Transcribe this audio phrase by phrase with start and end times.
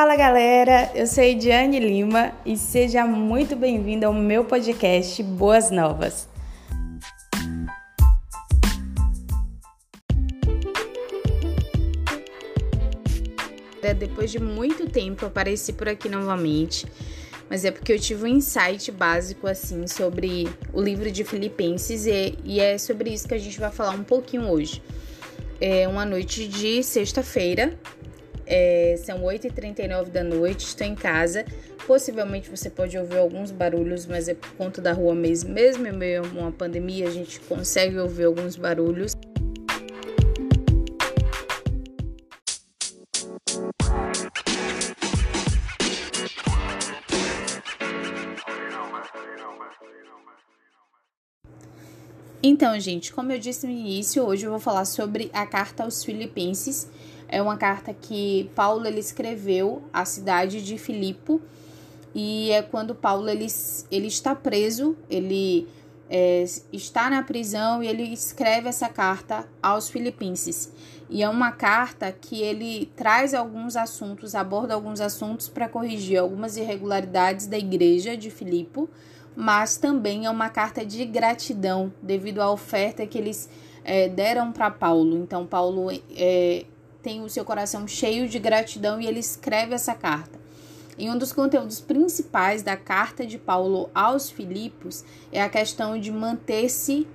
[0.00, 6.28] Fala galera, eu sou Ediane Lima e seja muito bem-vindo ao meu podcast Boas Novas.
[13.98, 16.86] Depois de muito tempo apareci por aqui novamente,
[17.50, 22.38] mas é porque eu tive um insight básico assim sobre o livro de Filipenses e,
[22.44, 24.80] e é sobre isso que a gente vai falar um pouquinho hoje.
[25.60, 27.76] É uma noite de sexta-feira,
[28.48, 31.44] é, são 8h39 da noite, estou em casa.
[31.86, 35.52] Possivelmente você pode ouvir alguns barulhos, mas é por conta da rua mesmo.
[35.52, 39.12] Mesmo em meio a uma pandemia, a gente consegue ouvir alguns barulhos.
[52.40, 56.02] Então, gente, como eu disse no início, hoje eu vou falar sobre a carta aos
[56.02, 56.88] Filipenses
[57.28, 61.40] é uma carta que Paulo ele escreveu à cidade de Filipo
[62.14, 63.46] e é quando Paulo ele,
[63.90, 65.68] ele está preso, ele
[66.08, 70.72] é, está na prisão e ele escreve essa carta aos filipenses.
[71.10, 76.56] E é uma carta que ele traz alguns assuntos, aborda alguns assuntos para corrigir algumas
[76.56, 78.88] irregularidades da igreja de Filipo,
[79.34, 83.48] mas também é uma carta de gratidão devido à oferta que eles
[83.84, 85.16] é, deram para Paulo.
[85.16, 86.64] Então, Paulo é,
[87.08, 90.38] tem o seu coração cheio de gratidão e ele escreve essa carta.
[90.98, 96.12] E um dos conteúdos principais da carta de Paulo aos Filipos é a questão de
[96.12, 97.08] manter-se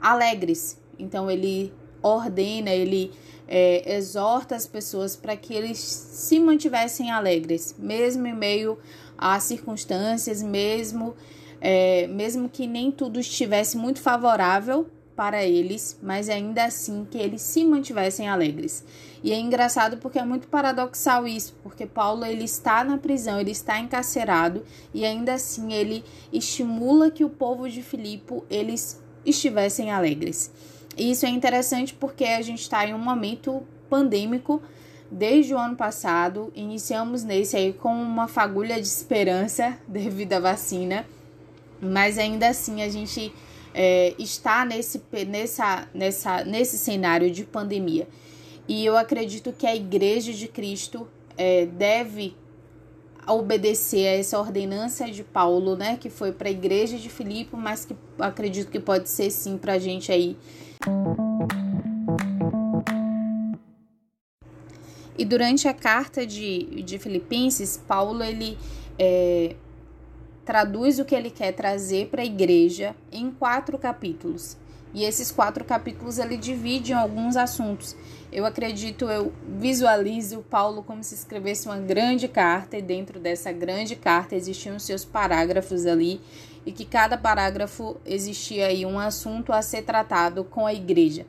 [0.00, 0.78] alegres.
[0.96, 3.10] Então ele ordena, ele
[3.48, 8.78] é, exorta as pessoas para que eles se mantivessem alegres, mesmo em meio
[9.18, 11.16] a circunstâncias, mesmo
[11.60, 14.88] é, mesmo que nem tudo estivesse muito favorável
[15.20, 18.82] para eles, mas ainda assim que eles se mantivessem alegres.
[19.22, 23.50] E é engraçado porque é muito paradoxal isso, porque Paulo ele está na prisão, ele
[23.50, 24.64] está encarcerado
[24.94, 30.50] e ainda assim ele estimula que o povo de Filipe eles estivessem alegres.
[30.96, 34.62] E isso é interessante porque a gente está em um momento pandêmico
[35.10, 41.04] desde o ano passado, iniciamos nesse aí com uma fagulha de esperança devido à vacina,
[41.78, 43.30] mas ainda assim a gente
[43.74, 48.08] é, está nesse, nessa, nessa, nesse cenário de pandemia.
[48.68, 52.36] E eu acredito que a Igreja de Cristo é, deve
[53.26, 57.84] obedecer a essa ordenança de Paulo, né, que foi para a Igreja de Filipe, mas
[57.84, 60.36] que acredito que pode ser sim para a gente aí.
[65.16, 68.56] E durante a carta de, de Filipenses, Paulo ele
[68.98, 69.54] é,
[70.44, 74.56] traduz o que ele quer trazer para a igreja em quatro capítulos.
[74.92, 77.94] E esses quatro capítulos ele divide em alguns assuntos.
[78.32, 83.94] Eu acredito, eu visualizo Paulo como se escrevesse uma grande carta e dentro dessa grande
[83.94, 86.20] carta existiam seus parágrafos ali
[86.66, 91.24] e que cada parágrafo existia aí um assunto a ser tratado com a igreja.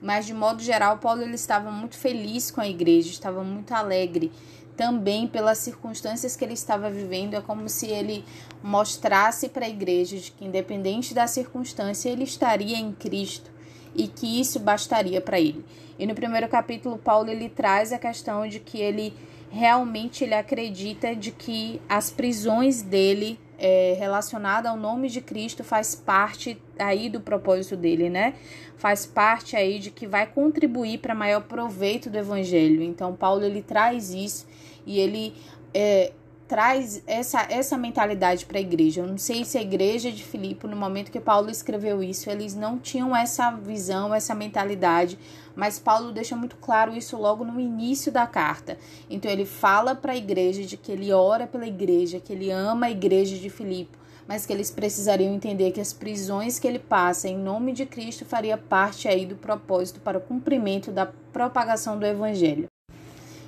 [0.00, 4.30] Mas de modo geral, Paulo ele estava muito feliz com a igreja, estava muito alegre
[4.76, 8.24] também pelas circunstâncias que ele estava vivendo, é como se ele
[8.62, 13.50] mostrasse para a igreja de que, independente da circunstância, ele estaria em Cristo
[13.94, 15.64] e que isso bastaria para ele.
[15.98, 19.14] E no primeiro capítulo, Paulo ele traz a questão de que ele
[19.50, 25.94] realmente ele acredita de que as prisões dele é, relacionada ao nome de Cristo faz
[25.94, 28.34] parte aí do propósito dele, né?
[28.76, 32.82] Faz parte aí de que vai contribuir para maior proveito do evangelho.
[32.82, 34.46] Então Paulo ele traz isso
[34.84, 35.34] e ele
[35.72, 36.12] é,
[36.48, 39.00] traz essa, essa mentalidade para a igreja.
[39.00, 42.54] Eu não sei se a igreja de Filipe, no momento que Paulo escreveu isso, eles
[42.54, 45.18] não tinham essa visão, essa mentalidade,
[45.54, 48.78] mas Paulo deixa muito claro isso logo no início da carta.
[49.10, 52.86] Então ele fala para a igreja de que ele ora pela igreja, que ele ama
[52.86, 57.28] a igreja de Filipe, mas que eles precisariam entender que as prisões que ele passa
[57.28, 62.06] em nome de Cristo faria parte aí do propósito para o cumprimento da propagação do
[62.06, 62.68] evangelho.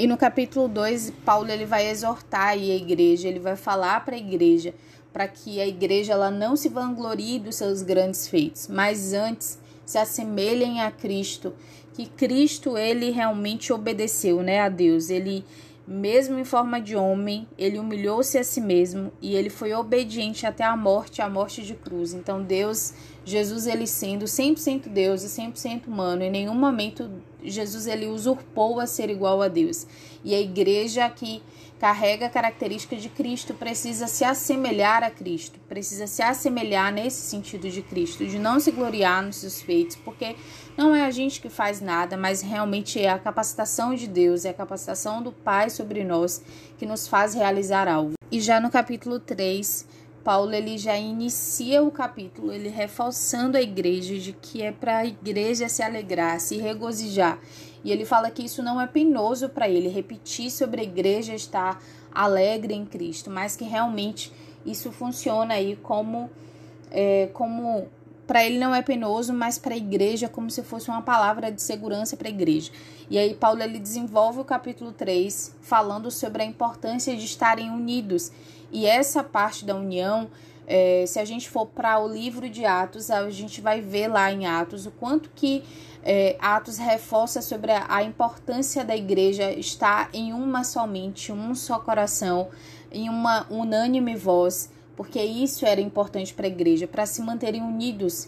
[0.00, 4.18] E no capítulo 2, Paulo ele vai exortar a igreja, ele vai falar para a
[4.18, 4.72] igreja
[5.12, 9.98] para que a igreja ela não se vanglorie dos seus grandes feitos, mas antes se
[9.98, 11.52] assemelhem a Cristo,
[11.92, 15.10] que Cristo ele realmente obedeceu, né, a Deus.
[15.10, 15.44] Ele
[15.86, 20.64] mesmo em forma de homem, ele humilhou-se a si mesmo e ele foi obediente até
[20.64, 22.14] a morte, a morte de cruz.
[22.14, 27.10] Então Deus Jesus ele sendo 100% Deus e 100% humano, em nenhum momento
[27.44, 29.86] Jesus ele usurpou a ser igual a Deus.
[30.24, 31.42] E a igreja que
[31.80, 37.70] carrega a característica de Cristo precisa se assemelhar a Cristo, precisa se assemelhar nesse sentido
[37.70, 40.36] de Cristo, de não se gloriar nos seus feitos, porque
[40.76, 44.50] não é a gente que faz nada, mas realmente é a capacitação de Deus, é
[44.50, 46.42] a capacitação do Pai sobre nós
[46.76, 48.12] que nos faz realizar algo.
[48.30, 49.86] E já no capítulo 3,
[50.30, 55.04] Paulo ele já inicia o capítulo ele reforçando a igreja de que é para a
[55.04, 57.40] igreja se alegrar, se regozijar.
[57.82, 61.82] E ele fala que isso não é penoso para ele repetir sobre a igreja estar
[62.14, 64.32] alegre em Cristo, mas que realmente
[64.64, 66.30] isso funciona aí como
[66.92, 67.88] é, como
[68.24, 71.60] para ele não é penoso, mas para a igreja como se fosse uma palavra de
[71.60, 72.70] segurança para a igreja.
[73.10, 78.30] E aí Paulo ele desenvolve o capítulo 3 falando sobre a importância de estarem unidos
[78.72, 80.30] e essa parte da união,
[80.66, 84.30] é, se a gente for para o livro de Atos, a gente vai ver lá
[84.30, 85.64] em Atos o quanto que
[86.02, 91.78] é, Atos reforça sobre a, a importância da igreja estar em uma somente, um só
[91.78, 92.48] coração,
[92.92, 98.26] em uma unânime voz, porque isso era importante para a igreja, para se manterem unidos.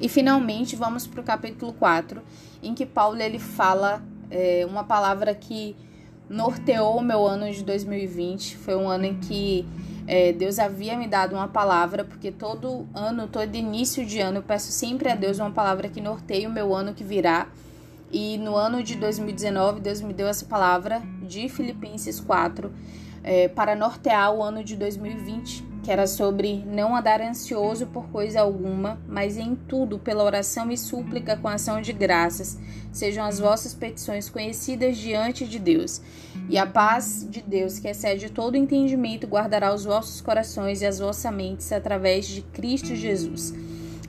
[0.00, 2.22] E finalmente vamos para o capítulo 4,
[2.62, 5.76] em que Paulo ele fala é uma palavra que
[6.28, 8.56] norteou o meu ano de 2020.
[8.56, 9.66] Foi um ano em que
[10.06, 14.42] é, Deus havia me dado uma palavra, porque todo ano, todo início de ano, eu
[14.42, 17.48] peço sempre a Deus uma palavra que norteie o meu ano que virá.
[18.12, 22.72] E no ano de 2019, Deus me deu essa palavra de Filipenses 4
[23.22, 28.42] é, para nortear o ano de 2020 que era sobre não andar ansioso por coisa
[28.42, 32.56] alguma, mas em tudo, pela oração e súplica com ação de graças,
[32.92, 36.00] sejam as vossas petições conhecidas diante de Deus.
[36.48, 41.00] E a paz de Deus, que excede todo entendimento, guardará os vossos corações e as
[41.00, 43.52] vossas mentes através de Cristo Jesus.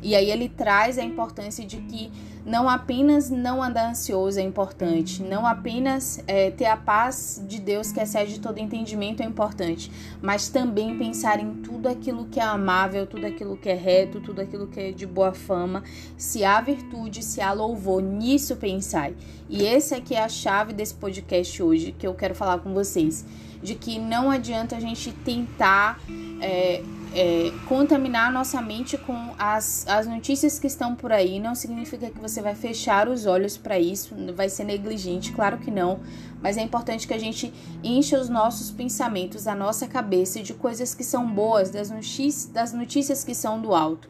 [0.02, 2.12] E aí ele traz a importância de que
[2.46, 7.92] não apenas não andar ansioso é importante, não apenas é, ter a paz de Deus
[7.92, 13.06] que excede todo entendimento é importante, mas também pensar em tudo aquilo que é amável,
[13.06, 15.84] tudo aquilo que é reto, tudo aquilo que é de boa fama.
[16.18, 19.16] Se há virtude, se há louvor, nisso pensai.
[19.48, 23.24] E esse aqui é a chave desse podcast hoje que eu quero falar com vocês,
[23.62, 26.00] de que não adianta a gente tentar
[26.42, 26.82] é,
[27.14, 32.10] é, contaminar a nossa mente com as, as notícias que estão por aí não significa
[32.10, 36.00] que você vai fechar os olhos para isso, vai ser negligente, claro que não,
[36.42, 37.54] mas é importante que a gente
[37.84, 42.74] encha os nossos pensamentos, a nossa cabeça de coisas que são boas, das notícias, das
[42.74, 44.10] notícias que são do alto.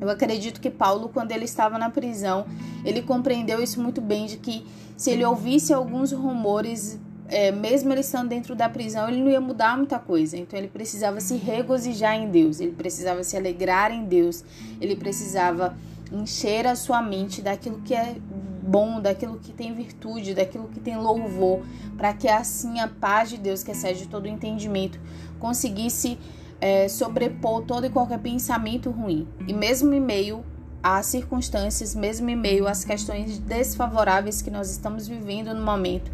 [0.00, 2.46] Eu acredito que Paulo, quando ele estava na prisão,
[2.84, 4.66] ele compreendeu isso muito bem, de que
[4.96, 6.98] se ele ouvisse alguns rumores
[7.34, 10.36] é, mesmo ele estando dentro da prisão, ele não ia mudar muita coisa.
[10.36, 14.44] Então ele precisava se regozijar em Deus, ele precisava se alegrar em Deus,
[14.80, 15.76] ele precisava
[16.12, 18.14] encher a sua mente daquilo que é
[18.62, 21.62] bom, daquilo que tem virtude, daquilo que tem louvor,
[21.96, 25.00] para que assim a paz de Deus, que excede todo o entendimento,
[25.40, 26.16] conseguisse
[26.60, 29.26] é, sobrepor todo e qualquer pensamento ruim.
[29.48, 30.44] E mesmo em meio
[30.80, 36.12] às circunstâncias, mesmo em meio às questões desfavoráveis que nós estamos vivendo no momento,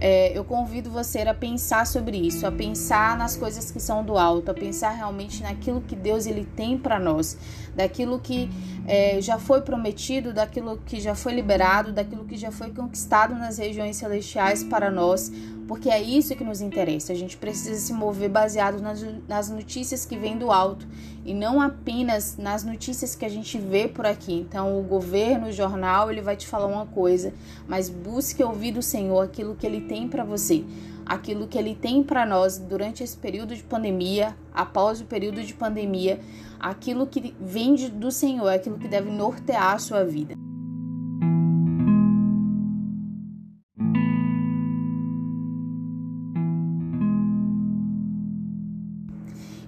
[0.00, 4.16] é, eu convido você a pensar sobre isso, a pensar nas coisas que são do
[4.16, 7.36] alto, a pensar realmente naquilo que Deus ele tem para nós,
[7.76, 8.48] daquilo que
[8.86, 13.58] é, já foi prometido, daquilo que já foi liberado, daquilo que já foi conquistado nas
[13.58, 15.30] regiões celestiais para nós,
[15.70, 17.12] porque é isso que nos interessa.
[17.12, 20.84] A gente precisa se mover baseado nas, notícias que vêm do alto
[21.24, 24.34] e não apenas nas notícias que a gente vê por aqui.
[24.34, 27.32] Então, o governo, o jornal, ele vai te falar uma coisa,
[27.68, 30.64] mas busque ouvir do Senhor aquilo que ele tem para você,
[31.06, 35.54] aquilo que ele tem para nós durante esse período de pandemia, após o período de
[35.54, 36.18] pandemia,
[36.58, 40.34] aquilo que vem do Senhor, aquilo que deve nortear a sua vida.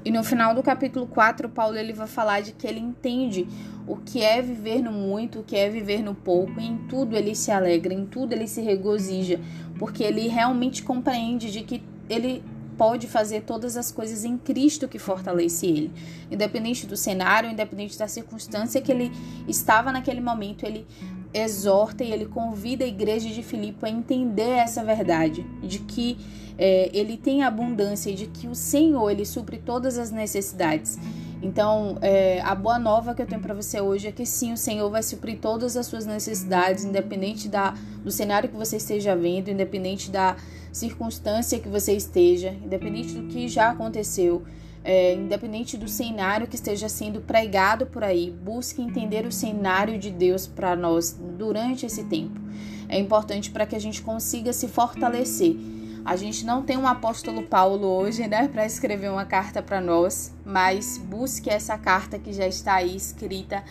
[0.04, 3.46] E no final do capítulo 4, Paulo ele vai falar de que ele entende
[3.86, 7.16] o que é viver no muito, o que é viver no pouco, e em tudo
[7.16, 9.40] ele se alegra, em tudo ele se regozija,
[9.78, 12.42] porque ele realmente compreende de que ele
[12.76, 15.92] pode fazer todas as coisas em Cristo que fortalece ele.
[16.30, 19.12] Independente do cenário, independente da circunstância que ele
[19.46, 20.86] estava naquele momento, ele
[21.34, 26.18] exorta e ele convida a igreja de Filipe a entender essa verdade, de que
[26.58, 30.98] é, ele tem abundância e de que o Senhor ele supre todas as necessidades.
[31.42, 34.56] Então, é, a boa nova que eu tenho para você hoje é que sim, o
[34.56, 37.74] Senhor vai suprir todas as suas necessidades, independente da,
[38.04, 40.36] do cenário que você esteja vendo, independente da
[40.72, 44.44] circunstância que você esteja, independente do que já aconteceu,
[44.84, 48.30] é, independente do cenário que esteja sendo pregado por aí.
[48.30, 52.40] Busque entender o cenário de Deus para nós durante esse tempo.
[52.88, 55.56] É importante para que a gente consiga se fortalecer
[56.04, 60.34] a gente não tem um apóstolo Paulo hoje, né, para escrever uma carta para nós,
[60.44, 63.62] mas busque essa carta que já está aí escrita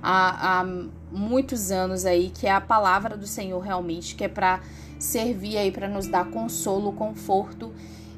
[0.00, 0.64] há, há
[1.10, 4.60] muitos anos aí, que é a palavra do Senhor realmente, que é para
[5.00, 7.72] servir aí para nos dar consolo, conforto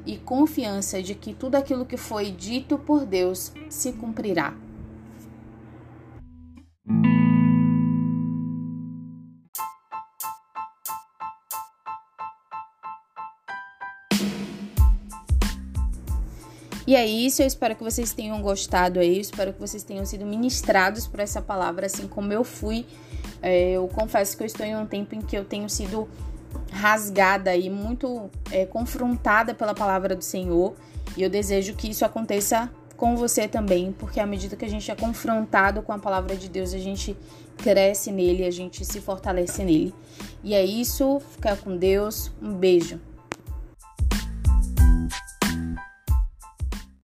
[0.05, 4.53] e confiança de que tudo aquilo que foi dito por Deus se cumprirá.
[16.85, 20.05] E é isso, eu espero que vocês tenham gostado aí, eu espero que vocês tenham
[20.05, 22.85] sido ministrados por essa palavra, assim como eu fui.
[23.41, 26.07] É, eu confesso que eu estou em um tempo em que eu tenho sido
[26.83, 30.73] rasgada e muito é, confrontada pela palavra do Senhor.
[31.15, 34.91] E eu desejo que isso aconteça com você também, porque à medida que a gente
[34.91, 37.15] é confrontado com a palavra de Deus, a gente
[37.57, 39.95] cresce nele, a gente se fortalece nele.
[40.43, 42.99] E é isso, fica com Deus, um beijo.